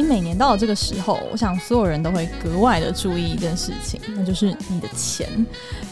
[0.00, 5.44] 你每年到了这个时候，我想所有人都会格外的注意一件事情，那就是你的钱。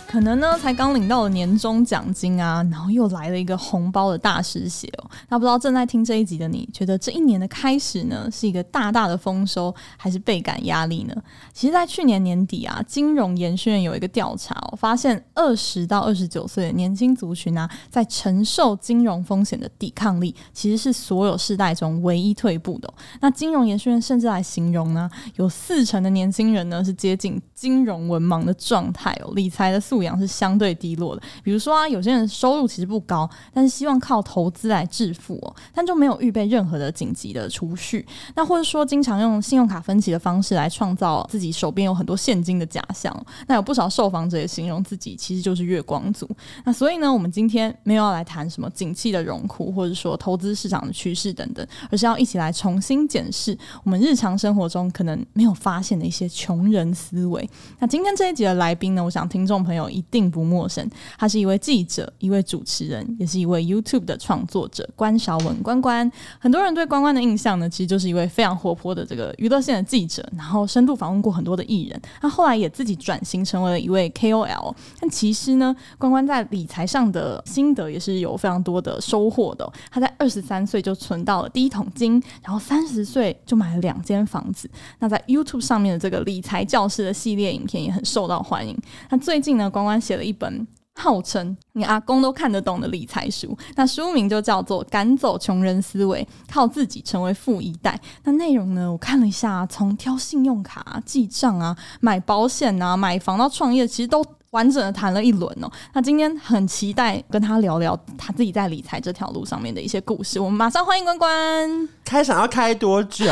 [0.09, 5.11] 可能呢，才刚领到了年终奖金啊，然后又来了一个红包的大失血哦。
[5.28, 11.14] 那不知道正在听这一集的你，觉得这一年的开始呢，是一个大大的丰收，还是倍感压力呢？
[11.52, 22.95] 其实，在去年年底啊，金融研讯院有一个调查哦，发现二十到二十九岁的年轻族群啊，在承受金融风险的抵抗力，其实是所有世代中唯一退步的。
[23.20, 31.22] 那金融研讯院甚至来形容呢，有四成的年轻人呢，是接近金融文盲的状态哦，理财的素养是相对低落的。
[31.42, 38.06] 比如说啊，有些人收入其实不高，但是希望靠投资来致富哦，但就没有预备任何的紧急的储蓄。
[38.34, 43.14] 那或者说，经常用信用卡分期的方式来创造自己手边有很多现金的假象。
[43.47, 46.28] 那有不少受访者也形容自己其实就是月光族。
[46.64, 53.56] 那所以呢，我们今天没有要来谈什么景气的荣枯，或者说投资市场的趋势等等，而是要一起来重新检视
[53.87, 57.48] 我们日常生活中可能没有发现的一些穷人思维。
[57.79, 60.84] 那今天这一集的来宾呢，我想听众朋友一定不陌生，
[61.17, 66.11] 他是一位记者，一位主持人，也是一位 YouTube 的创作者关韶文关关。
[66.41, 72.03] 很多人对关关的印象呢，其实就是一位非常活泼的这个娱乐线的记者，然后深度访问过很多的艺人。
[72.21, 74.75] 那后来也自己转型成为了一位 KOL。
[74.98, 79.73] 但其实呢，关关在理财上的心得也是有非常多的收获的。
[79.93, 84.69] 他在二十三岁就存到了第一桶金，然后三十岁就买两间房子。
[84.98, 88.77] 那在 YouTube 上面的这个理财教室的系列影片也很受到欢迎。
[89.10, 90.66] 那最近呢，关关写了一本
[90.97, 98.01] 号称你阿公都看得懂的理财书，那书名就叫做《赶走穷人思维，靠自己成为富一代》。
[98.25, 104.25] 那内容呢，我看了一下，从挑信用卡、记账啊、买保险啊、买房到创业，其实都。
[104.51, 110.41] 完整的谈了一轮哦，那今天很期待跟他聊聊他自己在理财这条路上面的一些故事。
[110.41, 111.89] 我们马上欢迎关关。
[112.05, 113.27] 开场要开多久？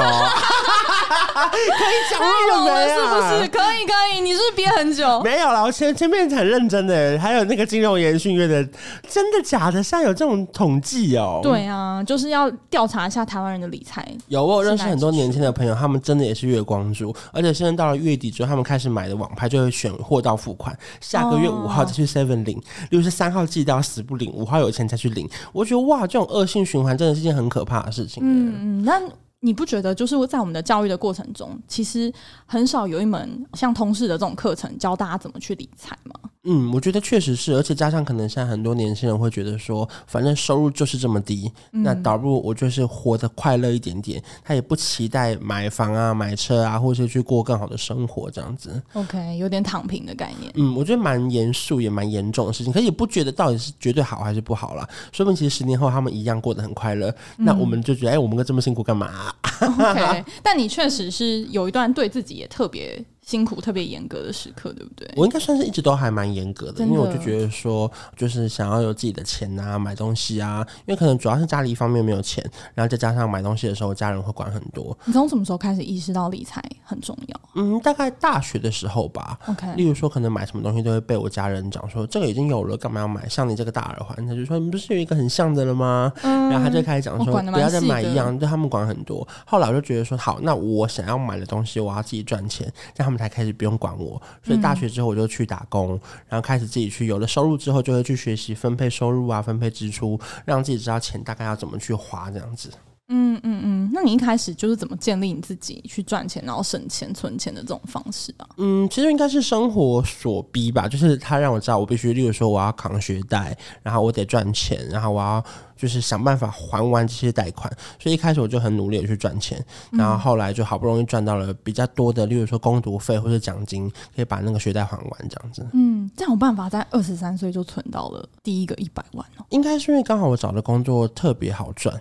[1.05, 2.89] 可以讲了没有？
[2.89, 3.49] 是不是？
[3.49, 5.21] 可以可以，你是不是憋很久？
[5.23, 8.65] 没有啦，我前前面很认真的，还有那个金融研训院的，
[9.09, 9.83] 真的假的？
[9.83, 11.41] 现在有这种统计哦？
[11.43, 14.07] 对啊，就是要调查一下台湾人的理财。
[14.29, 20.77] 有，我有认识很多年轻的朋友，他们真的也是月光族，而且现在到了月底之后，他们开始买的网拍就会选货到付款。
[21.01, 22.61] 下个月五号再去 Seven 领，
[22.91, 25.29] 如果是三号寄到死不领，五号有钱再去领。
[25.53, 28.23] 我觉得哇，这种恶性循环真的是件很可怕的事情。
[28.25, 29.01] 嗯嗯，那
[29.45, 32.11] 你不觉得就是在我们的教育的过程中，其实
[32.47, 36.15] 很少有一门像通识的这种课程教大家怎么去理财吗？
[36.45, 48.83] 嗯，我觉得确实是，而且加上可能现在很多年轻人会觉得说，反正收入就是这么低，嗯、那倒不如我就是活得快乐一点点，他也不期待买房啊、买车啊，或是去过更好的生活这样子。
[48.93, 50.53] OK，有点躺平的概念。
[50.57, 54.89] 嗯，我觉得蛮严肃也蛮严重的事情，可是也不觉得到底是绝对好还是不好啦。
[55.13, 63.03] 说明其实十年后他们一样过得很快乐，嗯、那我们就觉得，哎，我们这么辛苦干嘛、啊、？OK，但你确实是有一段对自己也特别。
[63.25, 65.11] 辛苦特别严格的时刻，对不对？
[65.17, 74.97] 我应该算是一直都还蛮严格的，的因为我就觉得说，就是想要有自己的钱啊，买东西啊，因为可能主要是家里一方面没有钱，然后再加上买东西的时候，家人会管很多。
[75.07, 77.41] 你从什么时候开始意识到理财很重要？
[77.55, 79.39] 嗯，大概大学的时候吧。
[79.47, 83.29] OK，例如说，可能买什么东西都会被我家人讲说，这个已经有了，干嘛要买？
[83.29, 86.13] 像你这个大耳环，他就说你不是有一个很像的了吗？
[86.23, 89.27] 嗯，然后他就开始讲说，不要再买一样，对他们管很多。
[89.47, 94.21] 后来我就觉得说，好，那我想要买的东西，我要自己赚钱，这样他们才开始不用管我。
[94.43, 102.71] 所以大学之后我就去打工，然后开始自己去有了收入之后，就会去学习分配收入啊，分配支出，让自己知道钱大概要怎么去花，这样子。
[103.09, 108.49] 嗯嗯嗯，那你一开始就是怎么建立你自己去赚钱，然后省钱存钱的这种方式啊？
[108.57, 115.45] 嗯，其实应该是生活所逼吧，就是他让我知道我必须，例如说我要扛学贷，然后我得赚钱，然后我要。
[115.77, 119.63] 就是想办法还完这些贷款，所以一开始我就很努力的去赚钱，
[119.93, 125.67] 然后后来就好不容易赚到了比较多的，例如说工读费或者奖金，可以把那个学贷还完这样子。
[125.73, 129.45] 嗯，这样有办法在二十三岁就存到了第一个一百万哦？
[129.51, 131.95] 应该是因为刚好我找的工作特别好赚。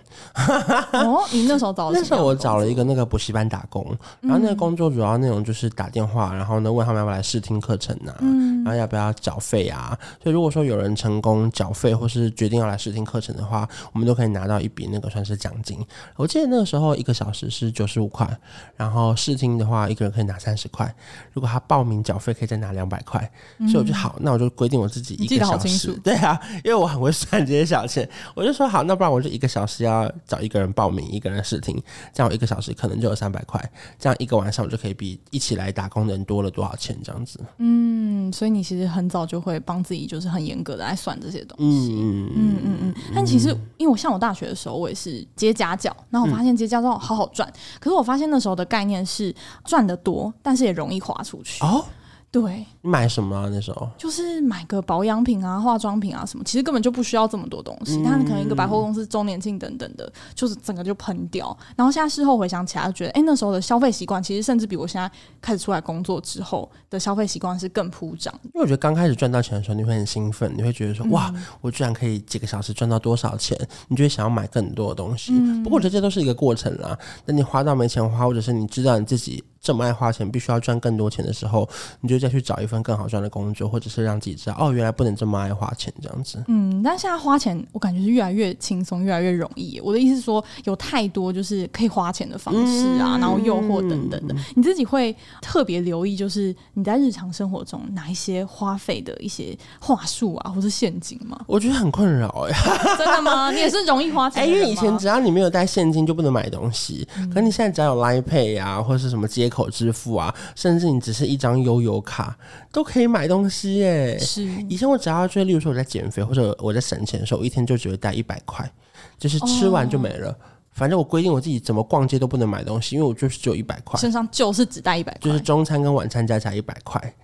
[0.92, 1.98] 哦，你那时候找的？
[2.00, 3.84] 那时候我找了一个那个补习班打工，
[4.20, 9.98] 然后那个工作主要内容就是打电话，然后呢问他们要不要来试听课程啊，然后要不要缴费啊。
[10.22, 15.78] 所以如果说有人成功缴费或是决定要来试听课程的话，话，我们都可以拿到一笔那个算是奖金。
[16.16, 18.28] 我记得那个时候一个小时是九十五块，
[18.76, 20.94] 然后试听的话一个人可以拿三十块。
[21.32, 23.30] 如果他报名缴费，可以再拿两百块。
[23.70, 25.92] 所以我就好，那我就规定我自己一个小时。
[26.02, 31.80] 对啊，因为我很会算这些小钱，我就说好，那不然我就一个小时要找一个人报名，一个人试听，
[32.12, 33.60] 这样我一个小时可能就有三百块。
[33.98, 36.98] 这样一个晚上我就可以比一起来打工的人多了多少钱？
[37.02, 37.40] 这样子。
[37.58, 41.94] 嗯，所以你其实很早就会帮自己就是很严格的来算这些东西。
[41.94, 42.94] 嗯嗯嗯嗯。
[43.14, 47.50] 但其实因为我像我大学的时候，我也是接家教，然后我发现接家教好好赚。
[47.80, 49.34] 可是我发现那时候的概念是
[49.64, 51.64] 赚得多，但是也容易花出去。
[51.64, 51.84] 哦。
[52.30, 53.48] 对，你买什么啊？
[53.50, 58.02] 那时候就是买个保养品啊、化妆品啊什么，其实根本就不需要这么多东西。
[58.04, 61.56] 他、嗯、可能一个百货公司周年庆等等的，就是整个就喷掉。
[61.74, 65.10] 然后现在事后回想起来，就觉得哎，那时候的消费习惯其实甚至比我现在
[65.40, 68.32] 开始出来工作之后的消费习惯是更铺张。
[68.42, 71.32] 因为我觉得刚开始赚到钱的时候，你会很兴奋，你会觉得说哇，
[71.62, 73.58] 我居然可以几个小时赚到多少钱，
[73.88, 75.32] 你就会想要买更多的东西。
[75.34, 76.98] 嗯、不过我觉得这些都是一个过程啦。
[77.24, 79.42] 等你花到没钱花，或者是你知道你自己。
[79.64, 81.66] 这么爱花钱，必须要赚更多钱的时候，
[82.02, 86.42] 你就再去找一份更好赚的工作，或者是让自己知道，哦，原来不能这么爱花钱这样子。
[86.48, 89.80] 嗯，但现在花钱，我感觉是越来越轻松，越来越容易。
[89.80, 101.40] 我的意思是说，有太多就是可以花钱的方式啊，嗯、然后诱惑等等的，你自己会特别留意，就是你在日常生活中哪一些花费的一些话术啊，或是陷阱吗？
[101.46, 103.50] 我觉得很困扰哎、欸， 真的吗？
[103.50, 104.42] 你也是容易花钱？
[104.42, 112.36] 哎、欸，因为以前只要你没有带现金就不能买东西，嗯、可你现在只要有 Line Pay 啊，或者是什么接口支付啊，甚至你只是一张悠游卡
[112.74, 114.18] 都可以买东西耶。
[114.18, 118.68] 是，以前我只要就例如说我在减肥或者我在省钱的时候，我一天就只会带一百块，
[119.16, 120.30] 就是吃完就没了。
[120.30, 120.36] 哦、
[120.72, 127.14] 反正我规定我自己怎么逛街都不能买东西，因为我就是只有一百块，身上就是只带一百块，就是中餐跟晚餐加起来一百块。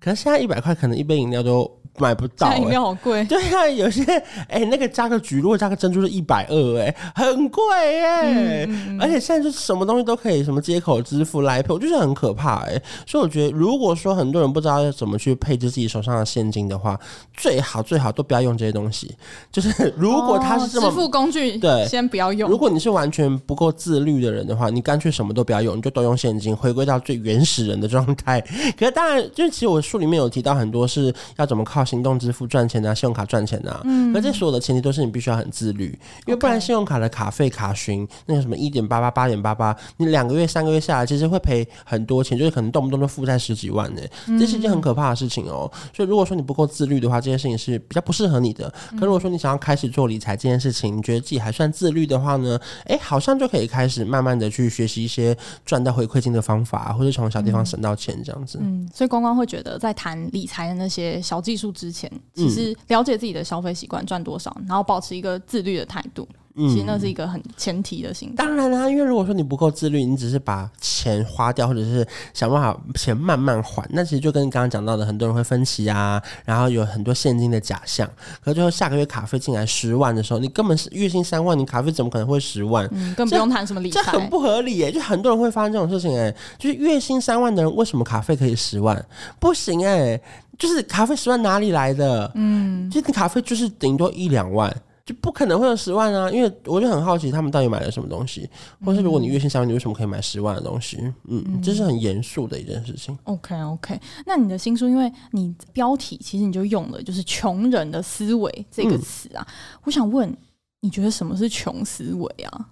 [0.00, 1.70] 可是现在一百块可能一杯饮料都。
[1.98, 3.22] 买不到、欸，饮料好贵。
[3.24, 4.02] 对啊，有些
[4.48, 8.64] 哎、欸，那个加个橘，如果加个珍珠是一百二，哎，很贵哎、欸。
[8.66, 12.82] 嗯嗯、而且现在就什么东西都可以，什么接口支付、来配，我就是很可怕哎、欸。
[13.06, 16.98] 所以我觉得，如果说很多人不知道要怎么去配置自己手上的现金的话，
[17.34, 19.14] 最好最好都不要用这些东西。
[19.52, 22.48] 就是如果他是这么、哦、支付工具，对，先不要用。
[22.48, 28.40] 如果你是完全不够自律的人的话，你干脆什么都不要用，你就都用现金，回归到最原始人的状态。
[28.78, 32.60] 可是当然，就是其实我书里面有提到很多是要怎么靠行动支付赚。
[32.70, 35.86] 钱啊，信用卡赚钱啊，嗯，可这所有的前提都是你必须要很自律，
[36.26, 44.02] 因为不然信用卡的卡费卡询那个什么一点八八八点八八，你两个月三个月下来，其实会赔很多钱，就是可能动不动就负债十几万呢，
[44.38, 45.68] 这是一件很可怕的事情哦。
[45.92, 48.72] 所以如果说你不够自律的话，这件事情是比较不适合你的。
[48.96, 58.58] 可如果说你想要开始做理财这件事情，你觉得自己还算自律的话呢，哎，好像就可以开始慢慢的去学习一些赚到回馈金的方法，或者从小地方省到钱这样子。
[58.62, 66.28] 嗯，所以光光会觉得在谈理财的那些小技术之前，其实了解自己的消费习惯赚多少，然后保持一个自律的态度。
[66.56, 68.34] 其实那是一个很前提的心态。
[68.36, 78.08] 当然啦、啊，因为如果说你不够自律，你只是把钱花掉，或者是想办法钱慢慢还，那其实就跟你刚刚讲到的，很多人会分期啊，然后有很多现金的假象。
[78.42, 82.88] 可是最后下个月卡费进来十万的时候，你根本是月薪三万，你卡费怎么可能会十万？
[82.92, 84.90] 嗯，更不用谈什么理财，这很不合理耶。
[84.90, 89.02] 就很多人会发生这种事情哎，就是月薪三万的人，为什么卡费可以十万？
[89.38, 90.20] 不行哎，
[90.58, 92.30] 就是卡费十万哪里来的？
[92.34, 94.74] 嗯，就你卡费就是顶多一两万。
[95.04, 98.48] 就不可能会有十万啊，因为我就很好奇他们到底买了什么东西，
[98.84, 100.98] 或是如果你月薪三万，你为什么可以买十万的东西？
[101.28, 103.16] 嗯，嗯，这是很严肃的一件事情。
[103.24, 110.36] OK OK，那你的新书，因为你标题其实你就用了就是“穷人的思维”这个词啊，嗯、我想问，
[110.80, 112.68] 你觉得什么是穷思维啊？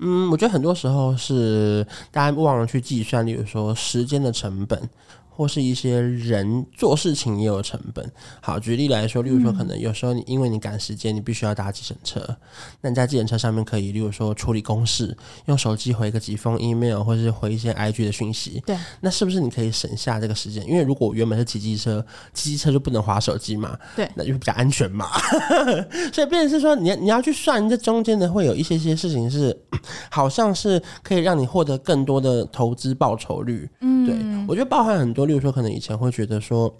[0.00, 4.90] 嗯，我觉得很多时候是大家忘了去计算，例如说时间的成本。
[5.40, 8.12] 或是一些人做事情也有成本。
[8.42, 12.20] 好，举例来说，例如说，可能有时候你因为你赶时间，你必须要搭计程车。
[12.82, 15.16] 那你在计程车上面可以，例如说处理公事，
[15.46, 18.62] 用手机回个几封 email，或是回一些 IG 的讯息。
[18.66, 20.62] 对，那是不是你可以省下这个时间？
[20.68, 22.04] 因为如果原本是骑机车，
[22.34, 23.78] 骑机车就不能滑手机嘛。
[23.96, 25.06] 对，那就比较安全嘛。
[26.12, 29.58] 所以变成是说，你你要去算这中间的会有一些些事情是，
[30.10, 33.66] 好像是可以让你获得更多的投资报酬率。
[33.80, 34.14] 嗯，对，
[34.46, 35.29] 我觉得包含很多。
[35.30, 36.74] 比如说，可能以前会觉得说，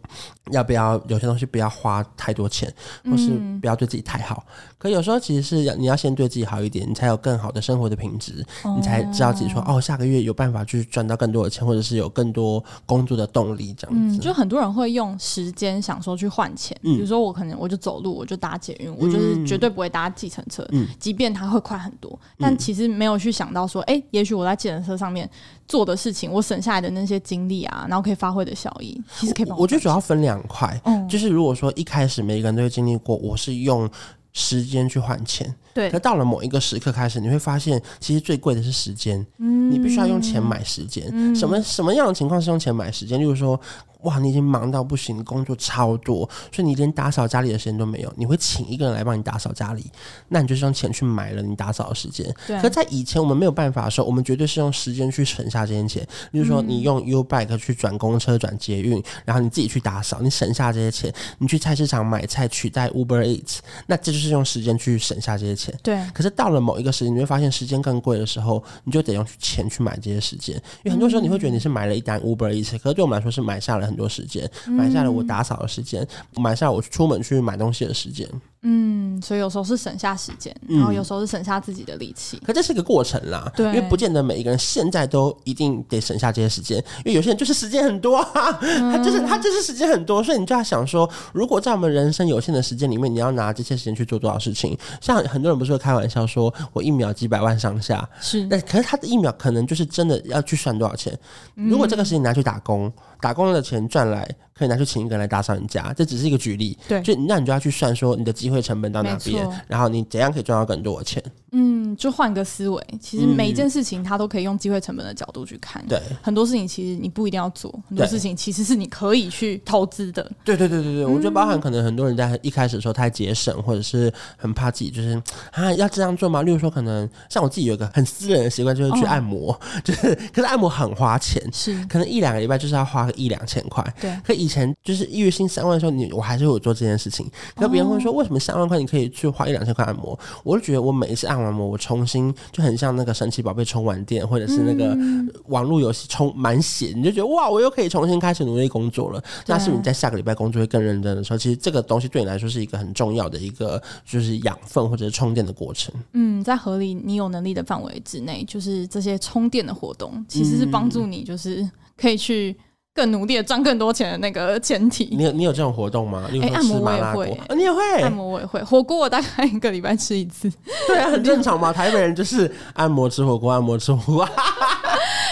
[0.51, 2.69] 要不要有些东西不要花太多钱，
[3.05, 3.31] 或是
[3.61, 4.45] 不要对自己太好。
[4.81, 14.17] 嗯、可有时候其实是要你要先对自己好一点，你才有更好的生活的品质，哦、你才知道自己说哦，下个月有办法去赚到更多的钱，或者是有更多工作的动力这样子。
[14.17, 25.29] 嗯，就很多人会用时间想说去换钱，嗯、比如说我可能我就走路，我就搭捷运，我就是绝对不会搭计程车，嗯、即便它会快很多，但其实没有去想到说，哎、欸，也许我在计程车上面
[25.69, 28.41] 做的事情，我省下来的那些精力啊，然后可以发挥。
[28.41, 33.87] 的效益其实可以帮我，我觉得主要分两块，嗯，就是如果说一开始每个人都会经历过，我是用
[34.33, 35.91] 时间去换钱，对。
[35.91, 39.25] 可到了某一个时刻开始，你会发现，其实最贵的是时间。
[39.39, 39.71] 嗯。
[39.71, 41.09] 你必须要用钱买时间。
[41.13, 41.35] 嗯。
[41.35, 43.19] 什么什么样的情况是用钱买时间？
[43.19, 43.61] 例如说。
[44.05, 48.11] 哇，你已经忙到不行，工作超多，所以你连打扫家里的时间都没有。
[48.17, 49.85] 你会请一个人来帮你打扫家里，
[50.29, 52.27] 那你就是用钱去买了你打扫的时间。
[52.47, 52.59] 对。
[52.63, 56.03] 可在以前我们没有办法的时候，我们绝对是用时间去省下这些钱。
[56.31, 61.13] 例如说，你用 U Bike 去转公车、转捷运，然后你自己去打扫，你省下这些钱。
[61.37, 65.79] 你去菜市场买菜取代 Uber Eats，那这就是用时间去省下这些钱。
[65.83, 66.03] 对。
[66.15, 70.55] 可是到了某一个时间，你会发现时间更贵的时候，你就得用钱去买这些时间。
[70.57, 74.51] 因为很多时候你会觉得你是买了一单 Uber Eats，可是对我们来说是买下了很多时间。
[74.67, 78.27] 买下了我打扫的时间，嗯，买下了我出门去买东西的时间。
[78.63, 82.39] 嗯，所以有时候是省下时间，然后有时候是省下自己的力气。
[82.45, 94.79] 可这是一个过程啦，对，因为不见得每一个人现在都一定得省下这些时间，因为有些人就是时间很多啊，他就是他就是时间很多，所以你就要想说，如果在我们人生有限的时间里面，你要拿这些时间去做多少事情？
[95.01, 101.19] 像很多人不是会开玩笑说，我一秒几百万上下，是，那可是他的一秒可能就是真的要去算多少钱？
[101.55, 104.29] 如果这个事情拿去打工，打工的钱赚来。
[104.61, 106.77] 可以拿去请一个人来打扫你家，这只是一个举例。
[106.87, 111.23] 对，就那你就要去算说你的机会成本到哪边，然后你怎样可以赚到更多的钱。
[111.53, 115.83] 嗯，就换个思维，其实每一件事情它都可以用机会成本的角度去看。
[115.89, 120.31] 对、嗯，很多事情其实你不一定要做，很多事情其实是你可以去投资的。
[120.45, 125.21] 对对对对对，我觉得包含可能很多人在一开始的时候太节省，或者是很怕自己就是
[125.53, 126.43] 啊要这样做吗？
[126.43, 133.83] 例如说，可能像我自己有一个很私人的习惯，就是去按摩，哦、 就是可是按摩很花钱，是可能一两个礼拜就是要花个一两千块。
[133.99, 134.50] 对，可以。
[134.51, 137.25] 以前就是月薪三万的时候，你我还是会有做这件事情。
[137.55, 140.19] 那别人会说，为什么三万块你可以去花一两千块按摩？
[140.43, 144.99] 我就觉得我每一次按完摩，我重新就很像那个神奇宝贝充完电，或者是那个
[145.47, 149.23] 网络游戏充满血，你就觉得哇，我又可以重新开始努力工作了。
[149.47, 155.95] 那是不是你在下个礼拜工作会更认真的时候，其实这个东西对你来说是一个很重要的一个就是养分或者是充电的过程。
[156.15, 162.57] 嗯，在合理你有能力的范围之内，就是这些充电的活动，其实是帮助你，就是可以去。
[162.95, 165.09] 更努力的赚更多钱的那个前提。
[165.13, 166.29] 你有你有这种活动吗？
[166.29, 170.51] 哎、欸，按摩我也会、哦，你也会按摩我也会，火锅我大概一个礼拜吃一次。
[170.87, 171.73] 对啊， 很正常嘛。
[171.73, 174.29] 台北人就是按摩吃火锅，按摩吃火锅。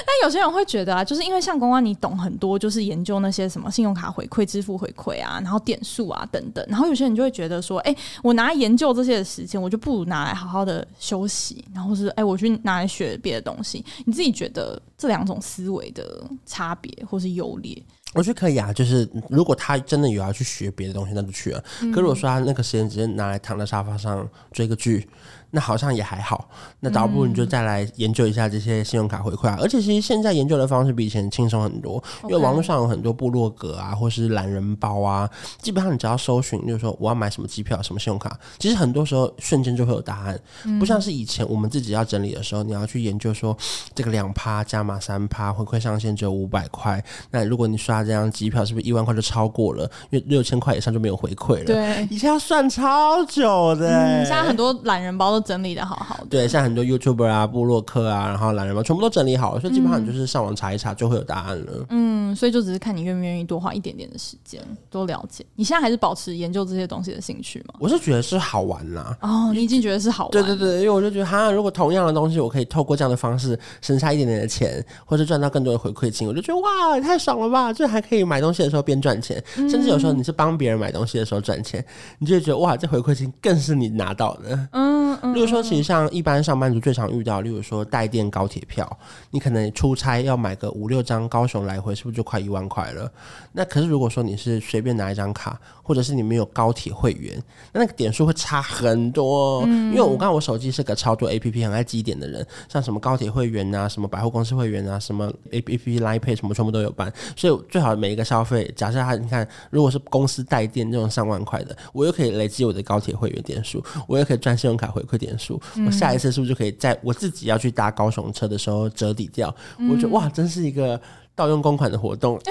[0.06, 6.64] 但有些人会觉得啊，就是因为像公关，你懂很多，就是研究那些什么信用卡回馈、支付回馈啊，然后点数啊等等。
[6.68, 13.84] 然后有些人就会觉得说，哎、欸，我拿来研究这些的时间，我就不如拿来好好的休息，然后是哎、欸，我去拿来学别的东西。
[14.06, 17.80] 你自己觉得这两种思维的差别或是优劣？
[18.14, 21.64] 我觉得可以啊，就是如果他真的有要去学别的东西，那就去了。
[21.94, 25.08] 可如果说他那个时间直接拿来躺在沙发上追个剧。
[25.50, 26.48] 那好像也还好，
[26.80, 29.56] 那倒不如你就再来研究一下这些信用卡回馈啊。
[29.58, 35.28] 嗯、而且其实现在研究的方式比以前轻松很多，因为网络上有很多部落格啊，或是懒人包啊，
[35.60, 40.38] 基本上你只要搜寻，就是说我要买什么机票、什么信用卡，其实很多时候瞬间就会有答案，
[40.78, 43.56] 不像是以前我们自己要整理的时候，你要去研究说
[43.94, 49.84] 这个两趴加码三趴回馈上限只有五百块，那如果你刷这张机票，是不是一万块就超过了？
[50.10, 51.64] 因为六千块以上就没有回馈了。
[51.64, 55.48] 对，以前要算超久的、欸，嗯、现在很多懒人包都。
[55.48, 61.86] 整理的好好的，对，像很多 YouTuber 啊、部落客啊，然后懒人包全部都整理好了，所以基本上你就是上网查一查就会有答案了。
[61.88, 65.42] 嗯，所以就只是看你愿不愿意多花一点点的时间多了解。
[65.54, 67.76] 你现在还是保持研究这些东西的兴趣吗？
[67.78, 69.16] 我是觉得是好玩啦。
[69.22, 70.32] 哦，你已经觉得是好玩。
[70.32, 77.72] 对对对，因为我就觉得哈，如果同样的东西，我可以透过这样的方式省下一点点的钱，或者赚到更多的回馈金，我就觉得哇，也太爽了吧！
[77.72, 81.82] 就还可以买东西的时候边赚钱，嗯，甚至有时候你是帮别人买东西的时候赚钱，
[82.18, 84.68] 你就会觉得哇，这回馈金更是你拿到的。
[84.72, 85.27] 嗯嗯。
[85.32, 86.08] 例如说，其实像。
[86.18, 88.98] 一般上班族最常遇到，例如说带电高铁票，
[89.30, 93.12] 你可能出差要买个五六张高雄来回，是不是就快一万块了？
[93.52, 97.42] 那可是如果说你是随便拿一张卡，或者是你没有高铁会员，
[97.72, 99.62] 那那个点数会差很多。
[99.64, 107.10] 嗯、因为我刚刚我手机是个超多 APP 很爱积点的人，像什么高铁会员啊，什么百货公司会员啊，什么 APP Line Pay 什么全部都有办。
[107.34, 115.58] 所以最好每一个消费，假设他你看，如果是公司带电这种上万块的，我又可以累积我的高铁会员点数，我又可以赚信用卡回馈点数。
[115.86, 119.54] 我下一次是不是就可以在我自己要去搭高雄车的时候折抵掉？
[119.78, 121.00] 嗯、我觉得哇，真是一个
[121.34, 122.38] 盗用公款的活动。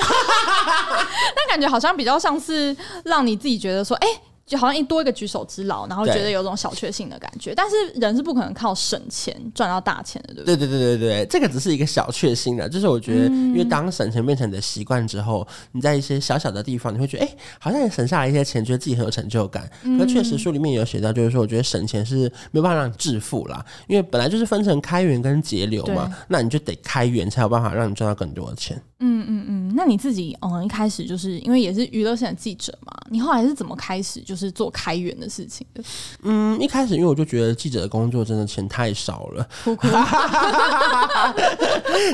[1.47, 2.75] 感觉好像比较像是
[3.05, 4.07] 让你自己觉得说，哎、
[4.47, 7.53] 就好像一多一个举手之劳，然后觉得有种小确幸的感觉。
[7.53, 10.55] 但是人是不可能靠省钱赚到大钱的，对不对？
[10.55, 12.67] 对对对对对，这个只是一个小确幸的。
[12.69, 19.69] 就是我觉得，因为当省钱变成你的习惯之后，你在一些小小的地方，你会觉得，哎，好像也省下来一些钱，觉得自己很有成就感。
[19.99, 28.81] 可确实书里面有写到，就是说，我觉得省钱是没有办法让你致富啦，因为本来就是分成开源跟节流嘛，那你就得开源才有办法让你赚到更多的钱。
[28.99, 29.73] 嗯嗯嗯。
[29.75, 35.83] 那你自己嗯，一开始就是因为也是娱乐线的记者嘛，你后来是怎么开始就是做开源的事情的？
[36.23, 39.87] 嗯，一开始因为我就觉得记者的工作真的钱太少了，哭哭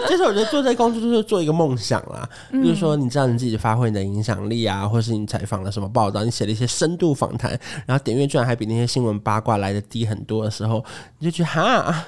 [0.07, 7.51] 就是我觉得做这个工作就是做一个梦想啦，就、嗯、是说你知道你自己发挥你的影响力啊，或是你采访了什么报道，你写了一些深度访谈，
[7.85, 10.83] 然后点阅居然还比那些新闻八卦来的低很多的时候，
[11.19, 12.05] 你就觉得哈，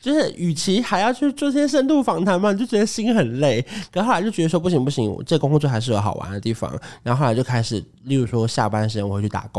[0.00, 3.64] 就是与其还要去做这些深度访谈嘛，你就觉得心很累。
[3.92, 6.70] 可后来就觉得说不行不行，这个工作还是有好玩的地方。
[7.02, 9.57] 然后后来就开始，例如说下班时间我会去打工，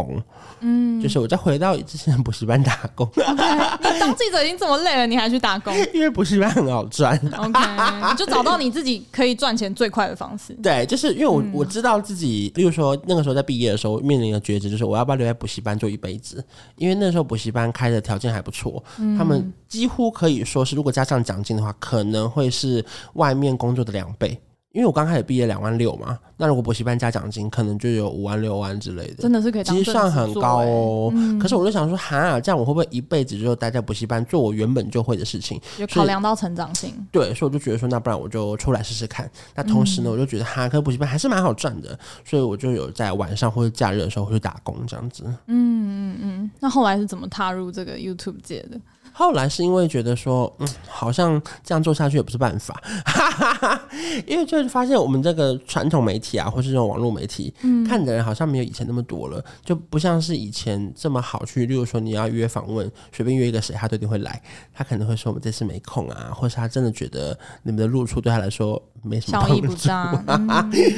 [0.61, 3.07] 嗯，就是我再回到之前补习班打工。
[3.07, 5.73] Okay, 你当记者已经这么累了，你还去打工？
[5.93, 7.15] 因为补习班很好赚。
[7.37, 10.53] OK，你就找到你自己可以赚钱最快的方式。
[10.61, 16.43] 对，就是因为我我知道自己，例如说那个时候在毕业的时候面临的抉择，就是我要不要留在补习班做一辈子？
[16.75, 24.39] 因为那时候补习班开的条件还不错，嗯，他们几乎可以说是，如果加上奖金的话，可能会是外面工作的两倍。
[24.71, 31.11] 因为我刚开始毕业两万六嘛，那如果补习班加奖金，可能就有五万六万之类的，真的是可以当，其实算很高哦。
[31.15, 35.59] 嗯、可是我就想说，哈，这样我会不会一辈子就待在补习班做我原本就会的事情？
[35.79, 39.27] 有考量到成长性，对，所以我就觉得说，那不然我就出来试试看。
[39.55, 45.23] 那同时呢，我就觉得哈，可补习班还是蛮好赚的，所以我就有在晚上或者假日的时候会去打工这样子。
[45.47, 46.51] 嗯嗯嗯。
[46.59, 48.79] 那后来是怎么踏入这个 YouTube 界的？
[49.11, 53.81] 后来是因为觉得说，嗯，好像这样做下去也不是办法，哈哈哈，
[54.25, 61.65] 因为就是发现我们这个传统媒体啊，或是这种网络媒体，嗯，看的人好像没有以前那么多了，就不像是以前这么好去。
[61.65, 64.41] 例如说，你要约访问，随便约一个谁，他都一定会来。
[64.73, 69.67] 他可能会说我们这次没空啊，或是他真的觉得你们的露出对他来说没什么帮助。
[69.67, 69.73] 不
[70.31, 70.47] 嗯、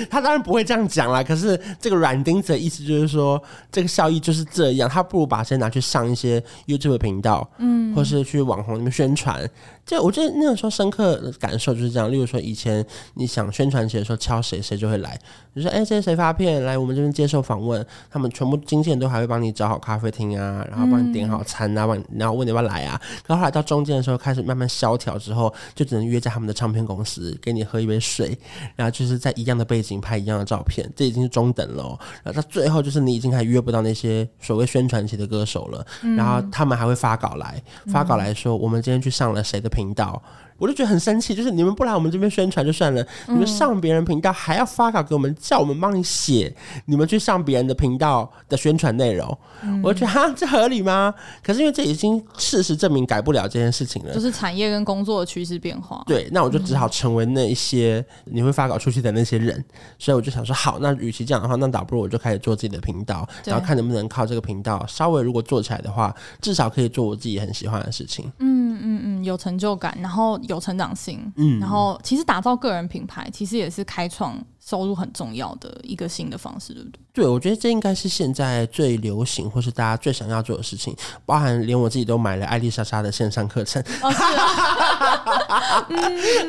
[0.09, 1.23] 他当然不会这样讲啦。
[1.23, 3.41] 可是这个软钉子的意思就是说，
[3.71, 4.87] 这个效益就是这样。
[4.87, 8.10] 他不如把钱拿去上一些 YouTube 频道，嗯，或是。
[8.17, 9.49] 是去网红那边宣传，
[9.85, 12.11] 就我觉得那个时候深刻的感受就是这样。
[12.11, 15.19] 例如说，以前你想宣传起来说敲谁谁就会来，
[15.55, 16.63] 就说哎，这是谁发片？
[16.63, 22.99] 来我们这边接受访问，他们全部经纪人都还会帮你找好咖啡厅啊，然后帮你点好餐啊，帮你然后问你要不要来啊。
[23.23, 28.37] 可后后来到中间的时候开始慢慢萧条之后，就只能约在他们的唱片公司给你喝一杯水，
[28.75, 31.97] 然后就是在一样的背景拍一样的照片，这已经是中等了。
[32.23, 38.03] 然后到最后就是你已经还约不到那些所谓宣传期的歌手了，然后他们还会发稿来发。
[38.03, 40.21] 稿来说，我们今天去上了谁的频道？
[40.61, 51.11] 我就觉得很生气，就是你们不来我们这边宣传就算了，你们上别人频道还要发稿给我们，叫我们帮你写，你们去上别人的频道的宣传内容，嗯、我就觉得哈，这合理吗？
[51.41, 56.03] 可是因为这已经事实证明改不了这件事情了，就是产业跟工作的趋势变化。
[56.05, 59.65] 对，那我就只好成为那一些你会发稿出去的那些人，
[59.97, 68.31] 所以我就想说，好，那与其这样的话，那倒不如我就开始做自己的频道，然后看能不能靠这个频道稍微如果做起来的话，至少可以做我自己很喜欢的事情。
[68.37, 70.31] 嗯嗯嗯，有成就感，然后。
[70.47, 76.99] 有成长性，嗯，然后其实打造个人品牌，其实也是开创收入很重要的一个新的方式，对不对？
[77.13, 80.95] 对，我觉得这应该是现在最流行，或是大家最想要做的事情。
[81.25, 85.87] 包含连我自己都买了艾丽莎莎的线上课程，哦是啊、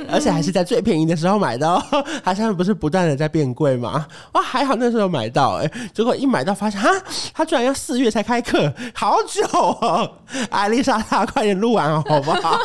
[0.12, 1.82] 而且还是在最便宜的时候买的哦。
[2.22, 4.06] 它现在不是不断的在变贵吗？
[4.34, 6.88] 哇，还好那时候买到哎，结果一买到发现啊，
[7.32, 10.18] 它居然要四月才开课，好久哦！
[10.50, 12.58] 艾丽莎莎，快点录完好不好？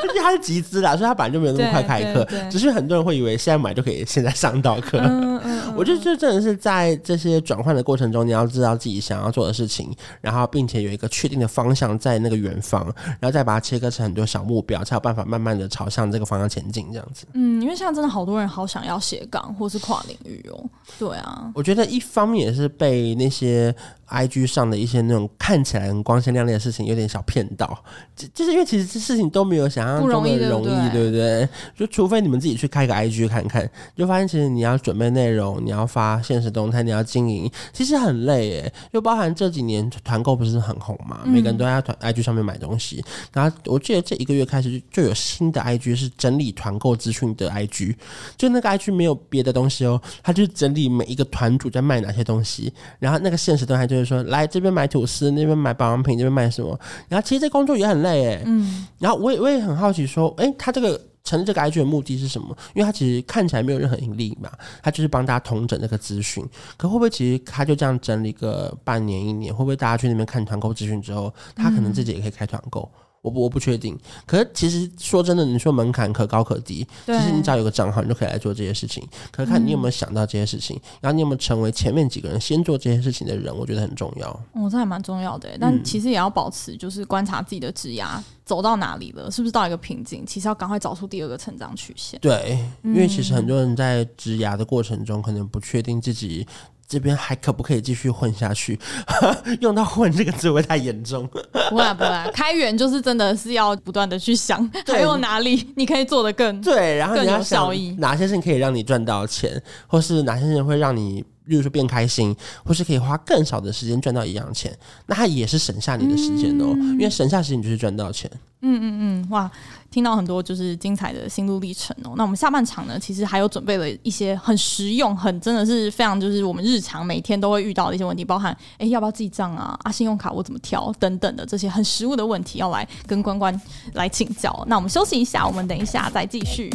[0.00, 4.98] 毕竟它是集资啦，所以他本来就没有那么快开课，只是很多人会以为现在买就可以现在上到课。
[5.02, 6.76] 嗯嗯嗯、我觉得这真的是在。
[6.76, 12.84] 在这些转换的过程中，你要知道自己想要做的事情，然后并且有一个确定的方向在那个远方，
[13.18, 16.92] 然后再把它切割成很多小目标，才有办法慢慢的朝向这个方向前进。
[16.92, 20.62] 这样子，嗯，因为现在真的好多人好想要斜杠或是跨领域哦。
[20.98, 23.74] 对啊，我觉得一方面也是被那些。
[24.08, 27.76] IG 上的一些那种看起来很光鲜亮丽的事情，有点小骗到，
[28.14, 31.48] 就就是因为其实这事情都没有想象中的容易，对不对？
[31.76, 38.72] 就除非你们自己去开个 IG 看看，就发现其实你要准备内容，你要发现实动态，你要经营，其实很累诶。
[38.92, 43.04] 就包含这几年团购不是很红嘛，每个人都在团 IG 上面买东西。
[43.32, 47.96] 然后我记得这一个月开始就就有新的 IG 是整理团购资讯的 IG，
[48.36, 53.95] 就那个 IG 没有别的东西哦，它就整理每一个团主在卖哪些东西，然后那个现实动态就。
[53.96, 56.78] 就是说，来这边买吐司，那边买保养品，这边买什么？
[57.08, 58.42] 然后其实这工作也很累哎。
[58.44, 58.86] 嗯。
[58.98, 62.56] 然后我也我也很好奇，说，哎，他这个成立这个 IG 的目的是什么？
[62.74, 64.50] 因为他其实看起来没有任何盈利嘛，
[64.82, 66.44] 他就是帮大家统整这个资讯。
[66.76, 69.54] 可会不会其实他就这样整理个半年一年？
[69.54, 72.88] 会不会大家去那边看团购资讯之后，他可能自己也可以开团购？
[73.26, 73.98] 我不我不确定。
[74.24, 79.04] 可是其实说真的，你说门槛可高可低，其实你只要有个账号，你就可以来做这些事情。
[79.32, 84.28] 可是看你有没有想到这些事情，嗯、然后你有没有成为前面几个人先做这些事情的人，我觉得很重要。
[84.52, 85.48] 哦，这还蛮重要的。
[85.60, 90.24] 但其实也要保持，就是观察自己的职涯走到哪里了，是不是到一个瓶颈？
[90.24, 92.20] 其实要赶快找出第二个成长曲线。
[92.20, 96.46] 对，因为其实很多人在职涯的过程中，可能不确定自己。
[96.88, 98.78] 这边还可不可以继续混下去？
[99.60, 101.28] 用到“混”这个字会太严重。
[101.70, 111.24] 不会啊，不会啊，开源就是真的是要不断的去想，还有哪里你可以做得更对，然后更有效益，哪些事情可以让你赚到钱，或是哪些事情会让你。
[111.46, 116.66] 例如说变开心，或是可以花更少的时间赚到一样钱，那它也是省下你的时间哦。
[116.74, 118.30] 嗯、因为省下时间，你就是赚到钱。
[118.62, 119.48] 嗯嗯嗯，哇，
[119.90, 122.14] 听到很多就是精彩的心路历程哦。
[122.16, 129.78] 那我们下半场呢，其实还有准备了一些很实用、很真的是非常就是我们日常每天都会遇到的一些问题，包含哎要不要记账啊？
[129.84, 133.60] 啊，信用卡我怎么调等等的这些很实务的问题，要来跟关关
[133.92, 134.64] 来请教。
[134.66, 136.68] 那我们休息一下，我们等一下再继续。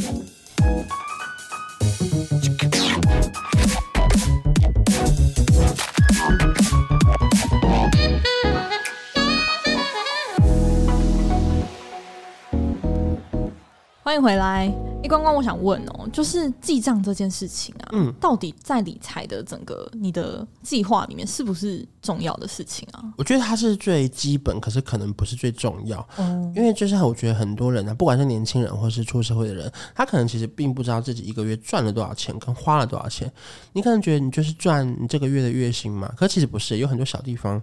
[14.12, 14.66] 欢迎回来，
[15.02, 23.02] 一关关，我想问哦，就是记账这件事情啊，嗯，到底在理财的整个你的计划里面是不是重要的事情啊？
[23.18, 26.06] 我觉得它是最基本，可是可能不是最重要。
[26.18, 33.32] 嗯，因为就是我觉得很多人呢、啊，不管是年轻人或是出社会的人，他可能其实并不知道自己一个月赚了多少钱，跟花了多少钱。
[33.72, 37.58] 你可能觉得你就是赚你这个月的月薪嘛，可其实不是，有很多小地方，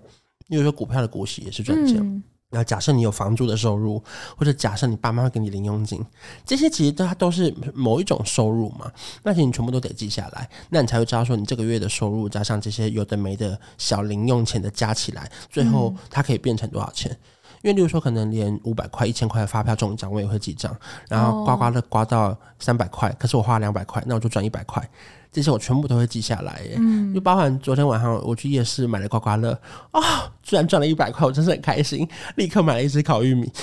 [0.48, 1.98] 比如说股票的股息也是赚钱。
[1.98, 4.02] 嗯然后假设你有房租的收入，
[4.36, 6.02] 或者假设你爸妈会给你零用金，
[6.46, 8.90] 这些其实都它都是某一种收入嘛。
[9.22, 17.12] 那其实你全部都得记下来，那你才会知道说你这个月的收入加上这些有的没的小零用钱的加起来，最后它可以变成多少钱。
[17.12, 17.18] 嗯、
[17.62, 20.74] 因为例如说可能连五百块、一千块的发票中奖我也会记账，
[21.08, 24.88] 然后刮刮乐刮到三百块，可是我花两百块，那我就赚一百块。
[25.30, 29.52] 这些我全部都会记下来耶，嗯，就包含昨天晚上我去夜市买了刮刮乐，
[29.90, 33.52] 啊、哦，居然赚了一百块，我真是很开心，立刻买了一只烤玉米，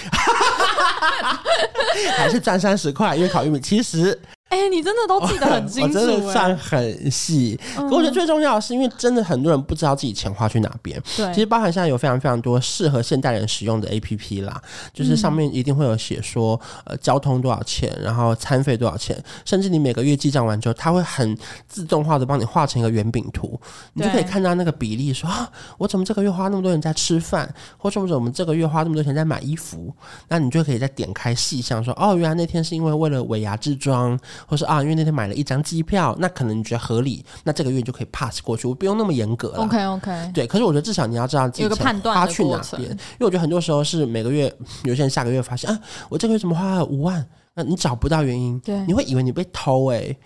[2.15, 4.17] 还是赚三十块，因为烤玉米其实。
[4.49, 7.59] 哎、欸，你真的都记得很 清楚，我真的算很细。
[7.77, 11.01] 嗯、可我觉得最重要的是，因为真的很多人不知道自己钱花去哪边。
[11.17, 14.61] 对，其实包含现在有非常非常多适合现代人使用的 APP 啦，
[14.93, 23.59] 就是上面一定会有写说，呃，交通多少钱，然后餐费多少钱，甚至你每个月记账完之后，它会很自动化的帮你画成一个圆饼图，
[23.93, 29.93] 你就可以看到那个比例说，说啊，我怎么这个月花那么多钱在吃饭，或者我们这个月花那么多钱在买衣服，
[30.29, 33.59] 那你就可以再点开细项说，哦，原来那天是因为为了尾牙。
[34.47, 39.59] 或是啊，因为那天买了一张机票，那可能你觉得合理，那这个月就可以 pass 过去，我不用那么严格了。
[39.59, 40.47] OK OK，对。
[40.47, 47.25] 可是我觉得至少你要知道自己钱花去哪边，因为我觉得很多时候是每个月，有些人下个月发现啊，我这个月怎么花了五万？
[47.53, 50.17] 那你找不到原因，对，你会以为你被偷哎、欸。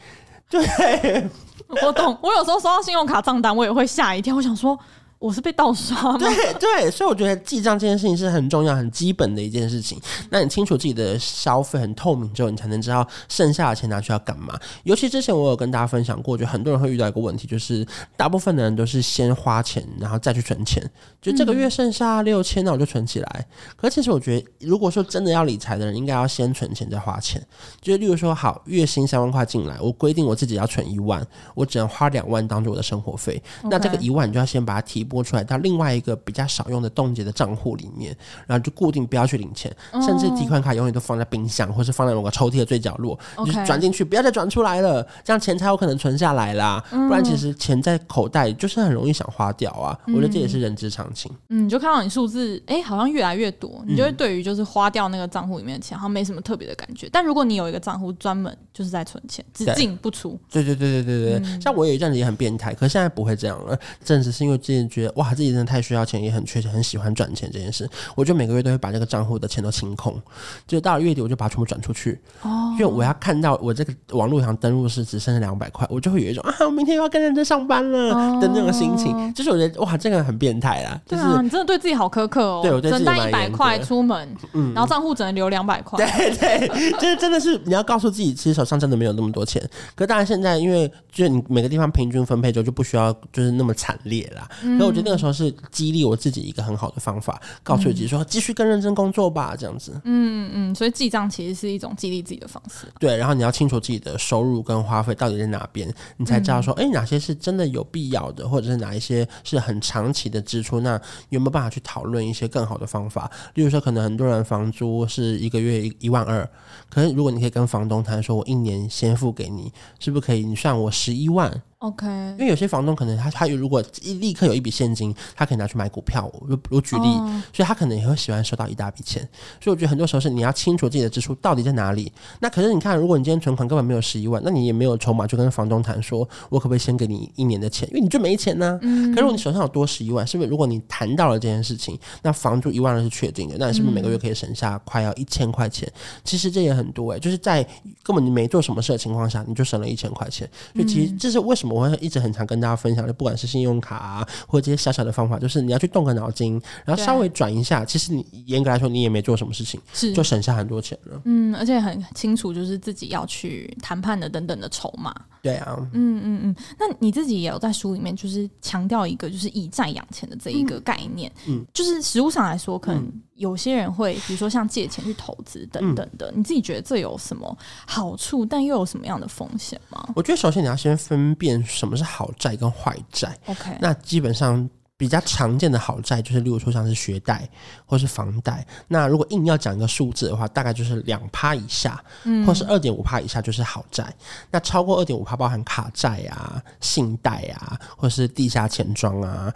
[0.50, 1.30] 对，
[1.86, 2.18] 我懂。
[2.24, 4.78] 我有时候收到信用卡账单，我也会吓一跳，我想说。
[5.20, 6.18] 我是被盗刷吗？
[6.18, 10.00] 对对，所以我觉得记账这件事情是很重要、很基本的一件事情。
[10.30, 14.58] 那你清楚自己的消费很透明之后，你才能知道剩下的钱拿去要干嘛。
[14.84, 20.82] 尤其之前我有跟大家分享过，就很多人会遇到一个问题，就是大部分的人都是先花钱，然后再去存钱。
[21.22, 23.48] 就这个月剩下六千，那我就存起来。
[23.76, 27.46] 可是其实我觉得，如果说真的要理财的人，应该要先存钱再花钱。
[27.82, 31.22] 就例如说，好，月薪三万块进来，我规定我自己要存一万，
[31.56, 33.42] 我只能花两万当做我的生活费。
[33.64, 35.09] 那这个一万，你就要先把它提。
[35.10, 38.16] 拨出来到另外一个比较少用的冻结的账户里面，
[38.48, 46.84] 然后就固定不要去领钱，哦、甚至提款卡永远都放在冰箱，或是放在某个抽屉的最角落就是转进去，不要再转出来了，这样钱才有可能存下来啦。
[46.92, 49.98] 嗯、不然其实钱在口袋就是很容易想花掉啊。
[50.06, 51.32] 嗯、我觉得这也是人之常情。
[51.50, 57.10] 嗯，你就看到你数字，哎，好像越来越多，你就会对于就是花掉那个账户里面的钱，好像没什么特别的感觉。
[57.12, 63.78] 但如果你有一个账户专门就是在存钱，只进不出，对对对对对对，嗯、像我有一阵子也很变态，可是现在不会这样了。
[64.04, 70.22] 正是是因为之前觉得哇，自己真的太需要钱，也很缺钱，很喜欢赚钱这件事，我就每个月都会把这个账户的钱都清空，
[70.68, 72.20] 就到了月底我就把它全部转出去。
[72.42, 78.10] 哦，因为我要看到我这个网络上登录是只剩下两百块，我就会有一种啊，我明天又要跟认真上班了
[78.42, 79.16] 的那种心情。
[79.16, 81.00] 哦、就是我觉得哇，这个很变态啦。
[81.06, 82.60] 就是、对啊，你真的对自己好苛刻哦。
[82.62, 83.30] 对，我对自己蛮。
[83.30, 86.04] 一百块出门，嗯，然后账户只能留两百块。
[86.04, 89.62] 对对，就是真的是你要告诉自己，其实手上真的没有那么多钱。
[89.94, 94.50] 可是当然现在因为就是你每个地方平均分配之后就不需要就是那么惨烈啦。
[94.64, 95.54] 嗯、可我觉得那个时候是。
[95.72, 99.94] 激励我自己一个很好的方法，告诉自己说继续更认真工作吧，这样子。
[100.04, 102.88] 嗯嗯，所以记账其实是一种激励自己的方式。
[103.00, 110.80] 对，然后你要清楚自己的收入跟花费到底在哪边，你才知道说，哎、嗯，哪些是真的有必要的，或者是哪一些是很长期的支出。
[110.80, 111.00] 那
[111.30, 113.30] 有没有办法去讨论一些更好的方法？
[113.54, 116.50] 例如说，可能很多人房租是一个月一一万二，
[116.90, 120.44] 可是如果你可以跟房东谈说，我一年先付给你，是不是可以？
[120.46, 121.62] 你算我十一万。
[121.80, 122.06] OK，
[122.38, 126.30] 因为有些房东可能他他如果一立刻有一笔现金，他可以拿去买股票。
[126.34, 127.30] 我我举例，oh.
[127.54, 129.22] 所以他可能也会喜欢收到一大笔钱。
[129.62, 132.12] 所以我觉得很多时候是你要清楚自己的支出到底在哪里。
[132.42, 137.88] 那可是你看，如果你今天存款根本没有十一万，那你也没有筹码，去跟房东谈说，我可不可以先给你一年的钱？
[137.92, 138.80] 因为你就没钱呢、啊。
[138.82, 139.12] 嗯。
[139.12, 145.90] 可是如果你手上有多十一万，是不是如果你谈到了这件事情，那房租一万二是确定的，那你是不是每个月可以省下快要一千块钱？
[146.26, 147.66] 其实这也很多诶、欸，就是在
[148.04, 150.46] 根本你没做什么事的情况下，你就省了一千块钱。
[150.76, 152.50] 所以其实这是为什么我会一直很常。
[152.50, 157.86] 跟大家分享的，不管是信用卡啊，或者这些小小的方法，就是你要去动个脑筋，然后稍微转一下。
[157.86, 161.22] 其实你严格来说，你也没做什么事情，是就省下很多钱了。
[161.26, 165.14] 嗯，而且很清楚，就是自己要去谈判的等等的筹码。
[165.42, 166.56] 对啊，嗯嗯嗯。
[166.78, 171.32] 那你自己也有在书里面，就是强调一个，就是以债养钱的这一个概念。
[171.48, 176.32] 嗯，就是实物上来说，可能有些人会，比如说像借钱去投资等等的。
[176.36, 180.10] 嗯，你自己觉得这有什么好处，但又有什么样的风险吗？
[180.16, 183.38] 我觉得首先你要先分辨什么是好债跟坏债。
[183.46, 184.70] OK，那基本上。
[185.00, 187.48] 比较常见的好债就是，例如说像是学贷
[187.86, 188.68] 或是房贷。
[188.90, 194.14] 那如果硬要讲一个数字的话，大概就是两趴以下，嗯，或是二点五趴以下就是好债。
[194.52, 199.54] 那超过二点五趴，包含卡债啊、信贷啊，或是地下钱庄啊，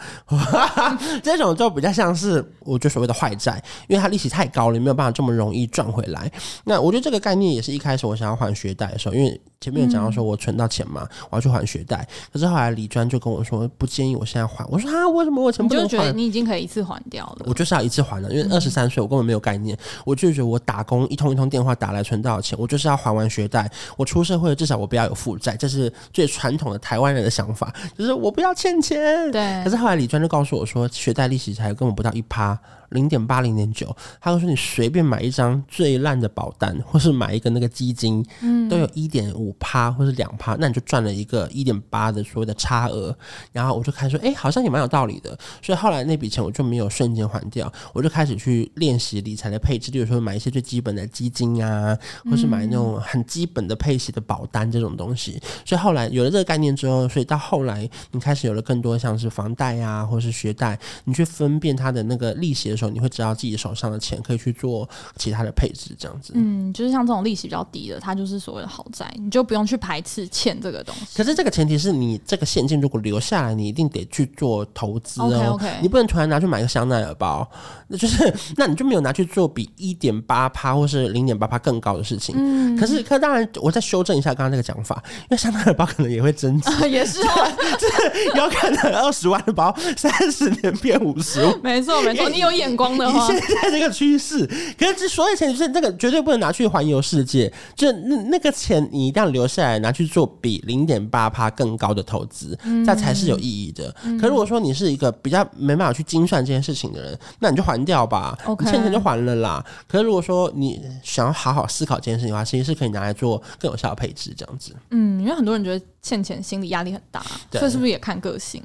[1.22, 6.32] 这种就比较像是我觉得所谓的坏债，因为它利息太高了，没有办法这么容易赚回来。
[6.64, 12.08] 那我觉得这个概念也是一开始我想要还学贷的时候，因为前面有讲到说我存到钱嘛，我要去还学贷。
[12.32, 14.66] 可是后来李专就跟我说，不建议我现在还。
[14.70, 15.33] 我说啊，为什么？
[15.42, 15.86] 我钱不能还？
[15.86, 17.46] 你就觉得你已经可以一次还掉了。
[17.46, 19.78] 我就是要一次还了，因为二十三岁我根本没有概念。
[20.06, 23.70] 我就觉得我打工一通一通电话打来存多少钱，我就是要还完学贷。
[23.98, 29.32] 我出社会至少我不要有负债，这是最传统的台湾人的想法，就是我不要欠钱。
[29.32, 29.64] 对。
[29.64, 32.58] 可是后来李专就告诉我说，学贷利息才根本不到一趴。
[32.94, 43.16] 零点八零点九，他会说你随便买一张最烂的保单，或是买一个那个基金，嗯，都有一点五趴或是两趴，那你就赚了一个一点八的所谓的差额。
[43.52, 45.38] 然后我就开始说，哎、欸，好像也蛮有道理的。
[45.62, 51.98] 所以后来那笔钱我就没有瞬间还掉，我就开始去练习理财的配置，比如说买一些最基本的基金啊，
[52.30, 55.42] 或是买那种很基本的配息的保单这种东西。
[55.66, 62.94] 所以后来有了这个概念之后，所以到后来你开始有了更多像是房贷啊，或是学贷，你去分辨它的那个利息的时候。
[62.94, 66.32] 你会知道自己手上的钱可以去做其他的配置，这样子。
[66.36, 71.18] 嗯，就是像这种利息比较低的，它就是所谓的豪宅，你就不用去排斥欠这个东西。
[71.18, 75.60] 可是这个前提是你这个现金如果留下来，你一定得去做投资哦。
[75.82, 77.50] 你不能突然拿去买个香奈儿包，
[77.88, 82.36] 那就是那你就没有拿去做比一点八趴或是零点八趴更高的事情。
[82.38, 91.60] 嗯，可是可当然，我再修正一下刚刚那个讲法，因为香奈儿包可能也会增值，呃、也是哦，这有可能二十万的包三十年变五十万。
[91.64, 92.63] 没错没错，你有眼。
[92.76, 94.46] 光的话，现在这个趋势，
[94.78, 104.18] 可是之所有钱就是那个绝对不能拿去环游世界，就那那个钱你一定要留下来拿去做比零点八趴更高的投资，嗯，这才是有意义的，嗯。
[104.20, 109.64] 可如果说你是一个比较没办法去精算这件事情的人，那你就还掉吧你欠钱就还了啦。
[109.88, 114.76] 可是如果说你想要好好思考这件事情的话，其实是可以拿来做更有效的配置，这样子。
[114.92, 118.62] 嗯，因为很多人觉得欠钱心理压力很大，所以是不是也看个性？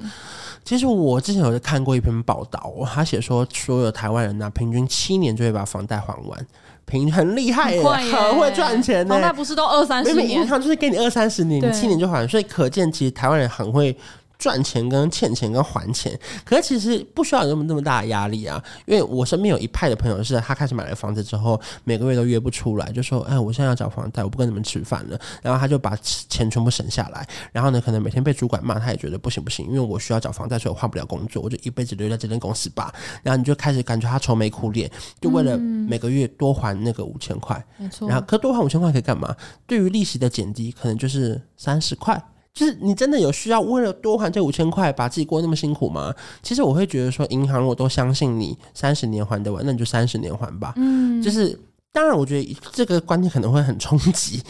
[0.63, 6.47] 其实我之前有看过一篇报道，他写说所有台湾人呢、啊，平均七年就会把房贷还完，
[6.85, 9.15] 平很厉害耶，很，很会赚钱呢。
[9.15, 10.29] 房贷不是都二三十年？
[10.29, 13.97] 银行就是给你二三十年，你七年就还，所以可见其实台湾人很会。
[14.39, 18.63] 赚钱跟欠钱跟还钱，可是其实不需要有那么那么大的压力啊。
[18.85, 27.27] 因为我身边有一派的朋友，是他开始买了房子之后，每个月都约不出来，就说：“哎，我现在要找房贷，我不跟你们吃饭了。”然后他就把钱全部省下来。
[27.51, 32.93] 然后呢，可能每天被主管骂，他也觉得不行不行，因为我需要找房贷，所以我换不了工作，我就一辈子留在这间公司吧。
[33.21, 37.61] 然后你就开始感觉他愁眉苦脸，就为了每个月多还那个五千块。
[37.75, 38.07] 没错。
[38.07, 39.35] 然后可多还五千块可以干嘛？
[39.67, 42.23] 对于利息的减低，可能就是三十块。
[42.53, 46.13] 就是你真的有需要为了多还这五千块，把自己过那么辛苦吗？
[46.41, 50.73] 其实我会觉得说，银行如果都相信你三十年还得完，那你就三十年还吧。
[50.75, 51.57] 嗯，就是
[51.91, 54.41] 当然，我觉得这个观念可能会很冲击。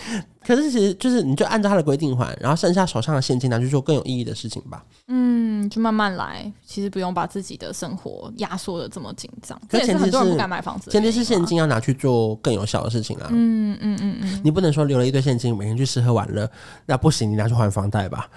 [0.45, 4.83] 可是其实就是你就按照他的规定还，然后剩下手上的现金拿去做更有意义的事情吧。
[5.07, 9.59] 嗯，就慢慢来，其实不用把自己的生活压缩的这么紧张。
[9.69, 13.27] 这也是很多人不敢买房子，前提是现金要拿去做更有效的事情啊。
[13.31, 16.49] 嗯嗯嗯嗯，你不能说留了一堆现金，每天去吃喝玩乐，
[16.85, 18.29] 那不行，你拿去还房贷吧。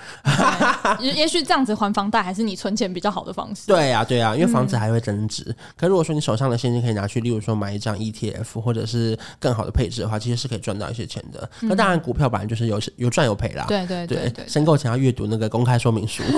[1.01, 3.67] 也也许这样子还房贷还是你存钱比较好的方式。
[3.67, 5.45] 对呀对呀，因为房子还会增值。
[5.49, 11.49] 嗯、可如果说你手上的现金可以拿去，例如说买一张 ETF 或者是更好的配置的话，其实是可以赚到一些钱的。
[11.61, 13.65] 那、嗯、当然，股票本来就是有有赚有赔啦。
[13.69, 16.23] 对对对，对，对，申购前要阅读那个公开说明书。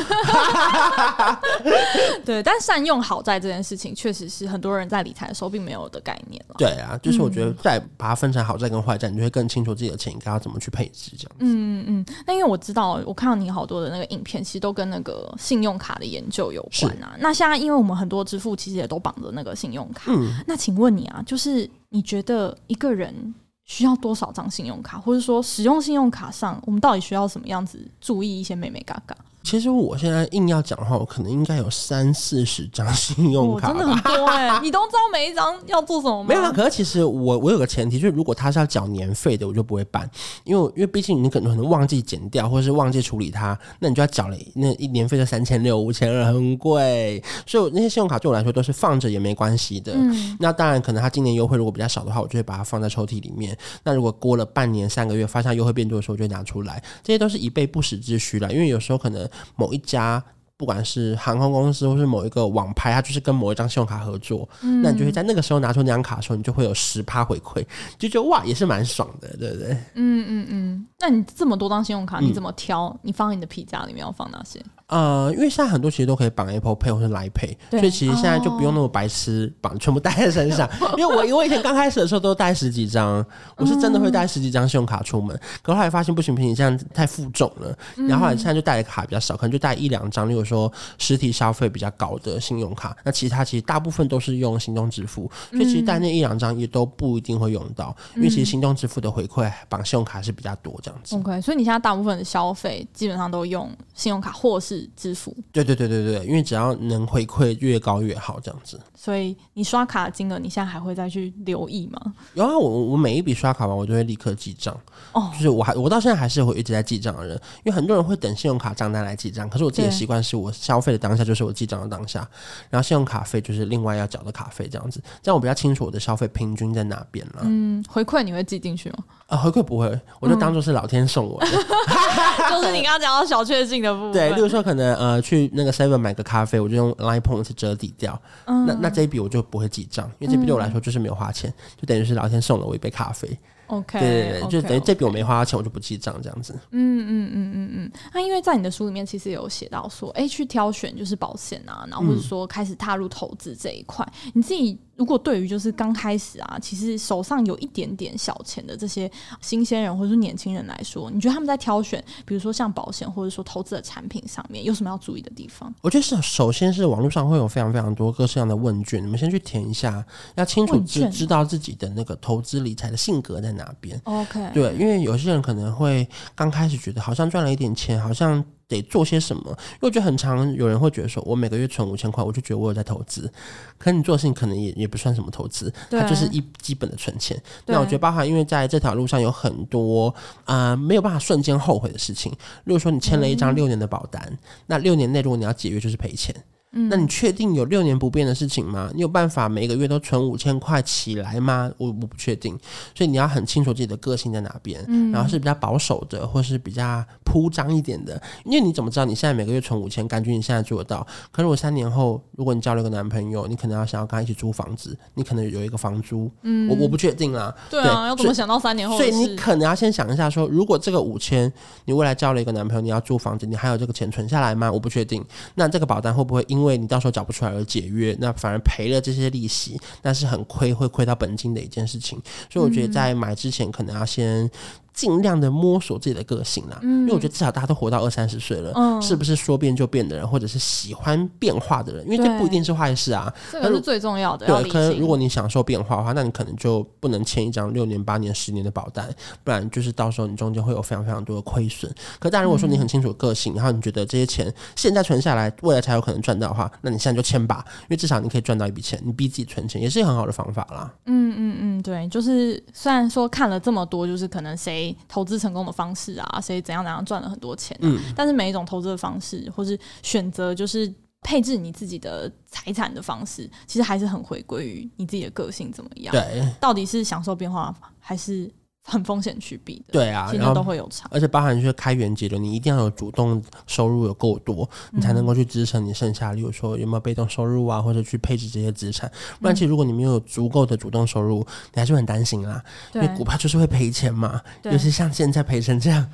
[2.25, 6.55] 对，但善用好债这件事情，确实是很多人在理财的时候并没有的概念了。
[6.59, 11.41] 对啊，就是我觉得再把它分成好债跟坏债，你就会更清楚自己的钱应该要怎么去配置这样子。
[11.41, 17.15] 嗯嗯，那因为我知道，我看到你好多的那个影片，其实都跟那个信用卡的研究有关啊。
[17.19, 29.17] 那现在因为我们很多支付其实也都绑着那个信用卡，嗯，那请问你啊，就是你觉得一个人需要多少张信用卡，或者说使用信用卡上，我们到底需要什么样子注意一些美美嘎嘎？
[29.45, 34.59] 其实我现在硬要讲的话，我可能应该有三四十张信用卡，真的很多哎、欸！
[34.65, 36.29] 你都知道每一张要做什么吗？
[36.29, 40.11] 没有，可是其实我我有个前提，就是如果他是要缴年费的，我就不会办，
[40.45, 47.23] 因为因为毕竟你可能可能忘记减掉，或者是忘记处理它，那你就要缴了那一年费就三千六、五千二，很贵。
[47.47, 49.93] 所以那些信用卡对我来说都是放着也没关系的。
[49.95, 53.55] 嗯，那当然可能他今年优惠如果比较少的话，我就会把它放在抽屉里面。
[53.83, 56.83] 那如果过了半年、三个月，发现优惠变多的时候，我就会拿出来。
[57.03, 60.23] 这些都是以备不时之需啦，因为有时候可能某一家。
[60.57, 67.67] 不管是航空公司或是某一个网拍，它就是跟某一张信用卡合作，嗯、那你就会在那个时候拿出那张卡的时候，你就会有十趴回馈，
[67.99, 69.73] 就觉得哇，也是蛮爽的，对不对？
[69.95, 70.87] 嗯嗯嗯。
[71.01, 72.87] 那你这么多张信用卡，你怎么挑？
[72.87, 74.63] 嗯、你放在你的皮夹里面要放哪些？
[74.87, 80.69] 呃，因为现在很多其实都可以绑 Apple Pay 或是 Line Pay，所以其实现在就不用那么白痴绑，全部带在身上。
[80.99, 83.25] 因为我我以前刚开始的时候都带十几张，
[83.57, 85.39] 我是真的会带十几张信用卡出门。
[85.63, 87.77] 可后来发现不行不行，这样太负重了。
[88.09, 90.29] 然后后来现在就带的卡比较少，可能就带一两张。
[90.29, 97.97] 例如说实体消费比较高的信用卡，那其他其实大部分都是用行动支付，所以其实带那一两张也都不一定会用到。
[98.17, 101.17] 因为其实行动支付的回馈绑信用卡是比较多这样子。
[101.17, 105.35] OK，所以你现在大部分的消费基本上都用信用卡或是支付。
[105.53, 108.81] 对对对对对，因为只要能回馈越高越好，这样子。
[108.95, 112.01] 所以你刷卡的金额，你现在还会再去留意吗？
[112.35, 114.75] 有啊，我我每一笔刷卡完，我就会立刻记账。
[115.13, 122.27] 哦，就是我还我到现在还是会一直在记账的人，因为很多人会等信用卡账单来记账，可是我自己的习惯是我消费的当下就是我记账的当下，
[122.71, 127.43] 然后信用卡费就是另外要缴的卡费，这样子，这样我比较清楚我的消费平均在哪边了。
[127.43, 128.97] 嗯，回馈你会记进去吗？
[129.27, 131.47] 啊，回馈不会，我就当做是老天送我的。
[131.47, 138.21] 嗯、 就是你刚刚讲到小确幸的部分，对，例如说可能呃去那个 Seven 买个咖啡，我就用 Line Points 折抵掉。
[138.47, 143.29] 嗯，那那这一笔我就不会记账，因为这笔对我来说就是没有花钱，嗯、就等于是老天送了我一杯咖啡。
[143.69, 146.53] OK，对对对就等于这笔我没花钱，我就不记账这样子。
[146.73, 147.93] 嗯嗯嗯嗯嗯。
[148.13, 154.79] 那因为在你的书里面其实有写到说，哎，去挑选就是保险啊，然后或者说开始踏入投资这一块，嗯、你自己。
[154.97, 165.75] 如果对于就是刚开始啊，其实手上有一点点小钱的这些新鲜人或者是年轻人来说，你觉得他们在挑选，比如说像保险或者说投资的产品上面，有什么要注意的地方？
[165.81, 170.05] 我觉得是首先是网络上会有非常非常多各式各样的问卷，你们先去填一下，
[170.37, 174.01] 要清楚知知道自己的那个投资理财的性格在哪边。
[174.05, 178.45] OK，对，因为有些人可能会刚开始觉得好像赚了一点钱，好像。
[178.75, 179.43] 得做些什么？
[179.47, 183.31] 因为我觉得很常有人会觉得说，我每个月存五千块，我就觉得我有在投资。
[183.79, 187.41] 可你做的事情可能也也不算什么投资，它就是一基本的存钱。
[187.67, 190.09] 那我觉得，包含因为在这条路上有很多
[190.45, 192.33] 啊、呃、没有办法瞬间后悔的事情。
[192.65, 196.35] 如果说你签了一张六年的保单，嗯、那六年内如果你要解约，就是赔钱。
[196.75, 198.91] 那你确定有六年不变的事情吗？
[198.95, 201.71] 你有办法每个月都存五千块起来吗？
[201.79, 202.59] 我我不确定，
[202.95, 208.21] 所以你要很清楚自己的个性在哪边，嗯，然后是比较保守的，或是比较铺张一点的。
[208.45, 211.07] 因为你怎么知道你现在每个月存五千，感觉你现在做得到？
[211.31, 217.55] 可是我三年后，如果你交了一个男朋友，你可能要想要跟他一起租房子，你可能有一个房租，嗯，我我不确定啦。
[217.71, 218.97] 对啊，对，要怎么想到三年后？
[218.97, 221.53] 所以你可能要先想一下说，说如果这个五千，
[221.85, 224.71] 你未来交了一个男朋友，你要租房子，你还有这个钱存下来吗？
[224.71, 225.25] 我不确定。
[225.55, 227.53] 那这个保单会不会因因为你到时候缴不出来？
[227.53, 232.19] 而解约，那反而赔了这些利息，那是很亏，会亏到本金的一件事情。
[232.51, 234.51] 所以我觉得在买之前，可能要先。
[234.95, 242.05] 尽量的摸索自己的个性啦，嗯、因为我觉得至少大家都活到二三十岁了，嗯、是不是说变就变的人，或者是喜欢变化的人？
[242.09, 244.47] 因为这不一定是坏事啊，这个是最重要的。
[244.47, 251.93] 对，可能如果你享受变化的话，那你可能就不能签一张六年、八年、十年的保单，不然就是到时候你中间会有非常非常多的亏损。
[252.21, 260.95] 可但如果说你很清楚个性，嗯、然后你觉得这些钱现在存下来，未来才有可能赚到的话，那你现在就签吧，因为至少你可以赚到一笔钱，你逼自己存钱也是很好的方法啦。
[261.07, 264.84] 嗯嗯嗯，对，就是虽然说看了这么多，就是可能谁。
[264.85, 267.81] 谁投资成功的方式啊，谁怎样怎样赚了很多钱、啊。
[267.83, 270.93] 嗯，但是每一种投资的方式，或是选择就是
[271.23, 276.13] 配置你自己的财产的方式，其实还是很回归于你自己的个性怎么样。
[276.13, 278.51] 对，到底是享受变化，还是？
[278.87, 289.11] 很风险去避的，对啊，然后都会有差，而且包含就是开源节流，你一定要有主动收入有够多，你才能够去支撑你剩下，例如说有没有被动收入啊，或者去配置这些资产。
[289.41, 291.39] 不然，其实如果你没有足够的主动收入，
[291.73, 296.07] 你还是会很担心啦，因为股票就是会赔钱嘛，尤其像现在赔成这样，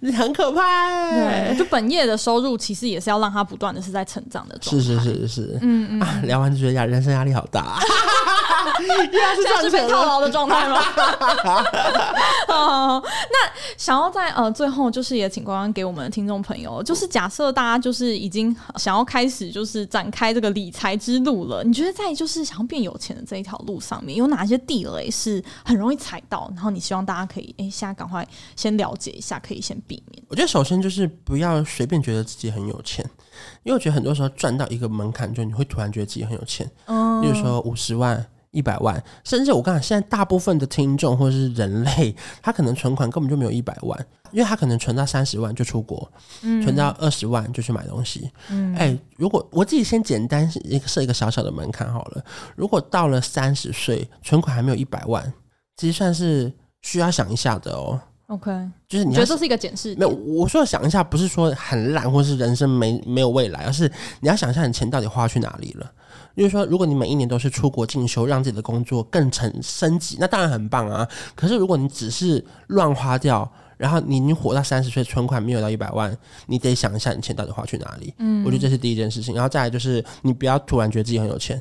[0.00, 1.48] 你很可怕哎。
[1.48, 4.82] 对，就本业的收入其实也是要让它不断的是在成长的状态。
[4.82, 7.78] 是是是是是，嗯嗯啊，聊完就觉得压人生压力好大。
[9.10, 10.82] 现在是被套牢的状态吗？
[12.48, 26.50] 哦，那想要在呃最后，就是也请光光给我们的听众朋友，就是假设大家就是已经想要开始就是展开这个理财之路了，你觉得在就是想要变有钱的这一条路上面，有哪些地雷是很容易踩到？
[26.54, 30.22] 然后你希望大家可以哎，现在赶快先了解一下，可以先避免。
[30.28, 33.04] 我觉得首先就是不要随便觉得自己很有钱，
[33.62, 36.70] 因为我觉得很多时候赚到一个门槛，就你会突然觉得自己很有钱。
[36.86, 38.24] 嗯，比如说五十万。
[38.50, 46.10] 一百万，甚至我刚才现在大部分的听众或者是人类，他可能存款根本就没有一百万，因为他可能存到三十万就出国，
[46.42, 48.30] 嗯、存到二十万就去买东西。
[48.50, 52.24] 嗯，哎、欸，如果我自己先简单一个设一个小小的门槛好了，
[52.56, 55.32] 如果到了三十岁存款还没有一百万，
[55.76, 58.00] 其实算是需要想一下的哦。
[58.28, 58.50] OK，
[58.86, 59.94] 就是你觉得这是一个检视？
[59.94, 63.90] 没有，我说想一下，不是说很烂或是人生没没有未来，而是
[64.20, 65.90] 你要想一下你钱到底花去哪里了。
[66.38, 71.06] 就是说，如果你每一年都是出国进修，让自己的工作更成升级，那当然很棒啊。
[71.34, 76.16] 可是如果你只是乱花掉，然后你你活到三十岁，存款没有到一百万，
[76.46, 78.14] 你得想一下你钱到底花去哪里。
[78.18, 79.34] 嗯，我觉得这是第一件事情。
[79.34, 81.60] 然后再来就是，你不要突然觉得自己很有钱，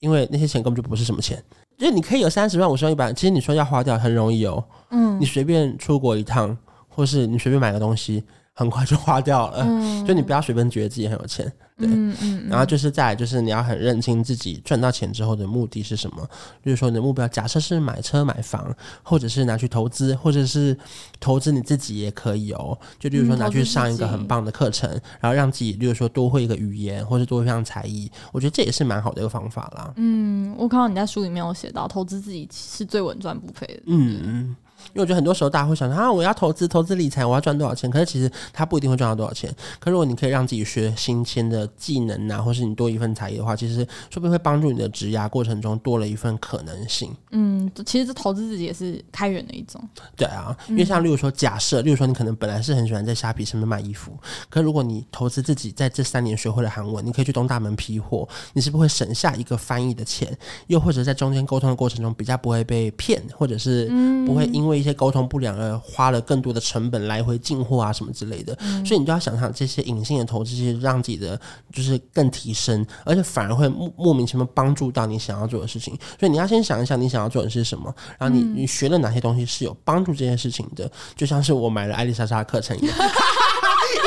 [0.00, 1.42] 因为那些钱根本就不是什么钱。
[1.78, 4.64] 就是你可以有三十万、五十万、一百万，其实你说要花掉很容易哦。
[4.90, 6.56] 嗯，你随便出国一趟，
[6.88, 9.64] 或是你随便买个东西，很快就花掉了。
[9.68, 11.52] 嗯， 就你不要随便觉得自己很有钱。
[11.78, 16.26] 对，嗯嗯，然后就是再来就是你要很认清自己赚到钱之后的目的是什么。
[16.62, 20.76] 比如说你的目标，假设是买车买房，或者是拿去投资，或者是
[21.20, 22.78] 投资你自己也可以哦。
[22.98, 29.92] 就比如说拿去上一个很棒的课程，然后让自己，比如说多会一个语言，或者多一项才艺，我觉得这也是蛮好的一个方法啦。
[29.96, 33.82] 嗯，我看到你在书里面有写到，投资自己是最稳赚不赔的。
[33.86, 34.56] 嗯嗯。
[34.94, 37.90] 因为我觉得很多时候大家会想说啊，我要投资、投资理财，我要赚多少钱？
[37.90, 39.52] 可是其实他不一定会赚到多少钱。
[39.78, 43.76] 可如果你可以让自己学新鲜的技能啊，或是你多一份才艺的话，其实
[44.10, 47.14] 说不定会帮助你的职涯过程中多了一份可能性。
[47.30, 49.82] 嗯，其实这投资自己也是开源的一种。
[50.16, 54.12] 对啊，因为像例如说，假设例如说你可能本来是很喜欢在虾皮上面卖衣服，
[54.48, 60.36] 可如果你投资自己在这三年学会了韩文，你可以去东大门批货，你是不是会省下一个翻译的钱？
[60.68, 63.86] 又或者在中间沟通的过程中比较不会被骗，或者是
[64.26, 71.40] 不会因为一些沟通不良而花了更多的成本来回进货啊什么之类的，嗯、所以你就要想想这些隐性的投资，其实让自己的
[71.72, 75.96] 就是更提升，而且反而会莫莫名其妙帮助到你想要做的事情。
[76.18, 82.96] 所以你要先想一想你想要做的是什么，然后你你学了哪些东西是有帮助这件事情的，就像是我买了艾丽莎莎课程一样。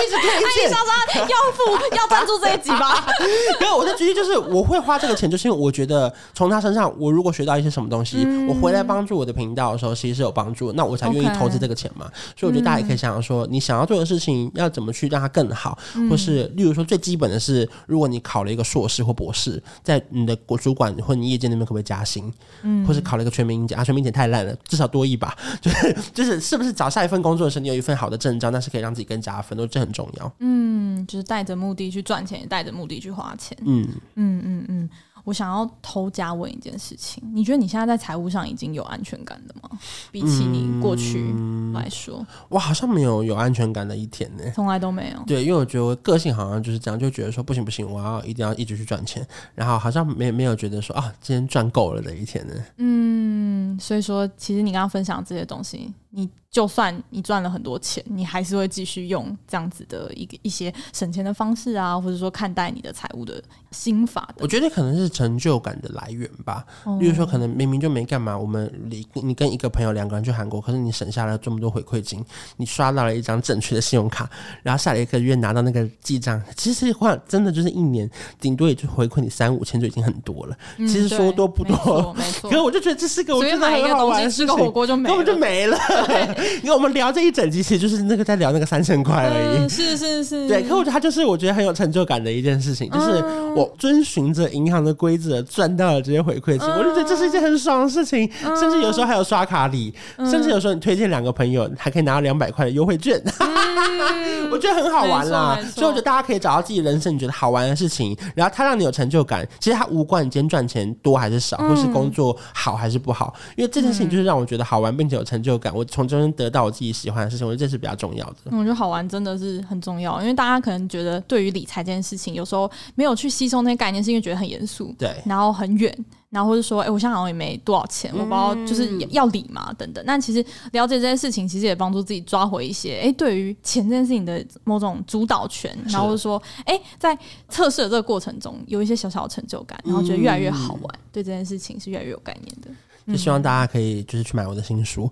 [0.04, 3.06] 一直推荐，莎莎要付要赞助这一集吧？
[3.60, 12.10] 没有，我的举例就是我会花这个钱，就是因为我觉得从他身上，我如果学到一些什么东西，嗯、我回来帮助我的频道的时候，其实是有帮助，那我才愿意投资这个钱嘛。
[12.36, 22.32] 所以我觉得大家也可以想想说，你想要做的事情要怎么去让它更好，嗯、或是例如说最基本的是，如果你考了一个硕士或博士，在你的国主管或你业界那边可不可以加薪？
[22.64, 25.36] 嗯，或是考了一个全民英检啊，全民英检太烂了，至少多一把。
[25.62, 30.32] 就是就是是不是找下一份工作的时候，你有一份好的证照，那是可以让自己更加分，都这很重要。
[30.40, 33.58] 嗯，就是带着目的去赚钱，也带着目的去花钱。
[33.66, 34.90] 嗯嗯嗯嗯，
[35.24, 39.70] 我想要偷加问一件事情，你觉得你现在在财务上已经有安全感的吗？
[40.12, 41.34] 比起你过去
[41.74, 45.24] 来说，嗯、我好像没有有安全感的一天呢，从来都没有。
[45.26, 52.54] 对，因为我觉得我个性好像就是这样，就觉得说不行不行，我要一定要一直去赚钱，然后好像没没有觉得说啊，今天赚够了的一天呢。
[52.78, 56.30] 嗯，所以说，其实你刚刚分享这些东西，你。
[56.52, 63.40] 就算你赚了很多钱，你还是会继续用这样子的一个一些省钱的方式啊，或者说看待你的财务的
[63.70, 64.38] 心法的。
[64.40, 66.66] 我觉得可能是成就感的来源吧。
[66.86, 72.26] 哦、比如说，可能明明就没干嘛，我们你你跟一个朋友两个人去韩国，可是你省下了这么多回馈金，
[72.58, 74.28] 你刷到了一张正确的信用卡，
[74.64, 80.58] 然后下了一个月拿到那个记账，其实话真的就是一年顶多也就回馈你三五千就已经很多了。
[80.78, 82.50] 嗯、其实说多不多，没错。
[82.50, 85.78] 可是我就觉得这是个我觉得很好玩的事情，吃个火锅就没了，根本就没了。
[86.64, 89.64] 因为我们聊这一整集，其实就是那个在聊那个三千块而已。
[89.64, 90.64] 嗯、是是是，对。
[90.64, 93.24] 可我觉得他就是我觉得很有成就感的一件事情，就是
[93.56, 98.30] 我遵循着银行的规则赚到了这些回馈金，嗯、我就觉得这是一件很爽的事情。
[98.46, 103.22] 嗯、甚至有时候还有刷卡礼，嗯、甚至有时候你推荐两个朋友，还可以拿到两百块的优惠券。
[103.40, 105.58] 嗯、 我觉得很好玩啦。
[105.74, 109.48] 所以我觉得大家可以找到自己人生你觉得好玩的事情，然后它让你有成就感。
[109.60, 115.74] 其实它无关你今天赚钱多还是少，或是工作好还是不好，因为这件事情就是让我觉得好玩，并且有成就感。
[115.76, 118.36] 我从中间得到我自己喜欢的事情，我觉得这是比较重要的。
[118.52, 125.94] 我觉得好玩真的是很重要，因为大家可能觉得对于理财这件事情，有时候没有去吸收那些概念，是因为觉得很严肃，对，然后很远。
[126.30, 130.04] 然后或者说，哎、欸，我现在好像也没多少钱，我不知道就是要理嘛，等等。
[130.06, 135.76] 但其实了解这件事情，其实也帮助自己抓回一些，哎、欸，对于钱这件事情的某种主导权。
[135.88, 137.18] 然后说，哎、欸，在
[137.48, 142.70] 测试的这个过程中，有一些小小的成就感，然后觉得越来越好玩，嗯、对这件事情是越来越有概念的。
[143.08, 145.10] 就希望大家可以就是去买我的新书。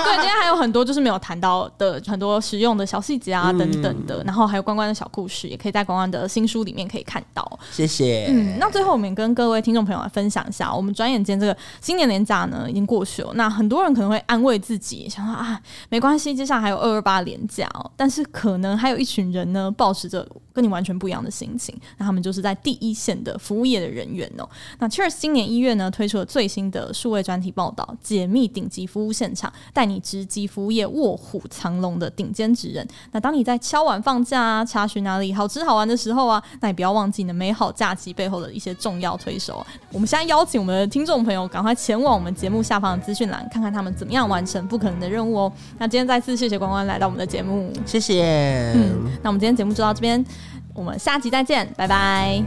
[0.04, 7.58] 对，今天还有很多就是没有谈到的很多实用的小细节啊，等等的，嗯、然后还有关关的小故事，也可以在关关的新书里面可以看到。
[7.70, 8.26] 谢谢。
[8.28, 17.90] 嗯，那最后我们跟各位听众朋友来分享一下，我们转眼间这个新年年假呢已经过去了，那很多人可能会安慰自己，想说啊，没关系，接下来还有二二八年假哦。
[17.96, 24.48] 但是可能还有一群人呢，保持着跟你完全不一样的心情，那他们就是在第一线的服务业的人员哦。
[24.78, 32.86] 那 Cheers 今年一月呢推出了最新的数位专题报道，解密顶级服务现场，带你直击服务业卧虎藏龙的顶尖职人。
[33.12, 39.66] 那当你在敲碗放假啊，查询哪里好吃好玩的时候啊，那也不要忘记你的美好假期背后的一些重要推手。
[39.92, 45.52] 我们现在邀请我们的听众朋友赶快前往我们节目下方的资讯栏，看看他们怎么样完成不可能的任务哦。
[45.78, 48.72] 那今天再次谢谢关关来到我们的节目，谢谢。
[48.74, 50.24] 嗯，那我们今天节目就到这边。
[50.72, 52.42] 我们下集再见，拜拜。